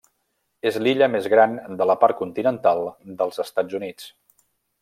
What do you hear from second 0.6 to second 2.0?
És l'illa més gran de la